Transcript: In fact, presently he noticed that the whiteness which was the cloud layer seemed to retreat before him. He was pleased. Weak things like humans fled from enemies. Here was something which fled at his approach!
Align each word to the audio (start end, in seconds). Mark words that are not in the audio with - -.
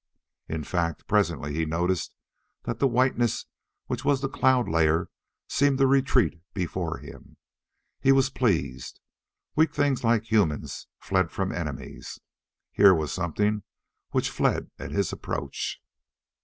In 0.49 0.63
fact, 0.63 1.05
presently 1.05 1.53
he 1.53 1.63
noticed 1.63 2.15
that 2.63 2.79
the 2.79 2.87
whiteness 2.87 3.45
which 3.85 4.03
was 4.03 4.19
the 4.19 4.27
cloud 4.27 4.67
layer 4.67 5.09
seemed 5.47 5.77
to 5.77 5.85
retreat 5.85 6.41
before 6.55 6.97
him. 6.97 7.37
He 7.99 8.11
was 8.11 8.31
pleased. 8.31 8.99
Weak 9.55 9.71
things 9.75 10.03
like 10.03 10.23
humans 10.31 10.87
fled 10.97 11.29
from 11.29 11.51
enemies. 11.51 12.19
Here 12.71 12.95
was 12.95 13.11
something 13.11 13.61
which 14.09 14.31
fled 14.31 14.71
at 14.79 14.89
his 14.89 15.13
approach! 15.13 15.79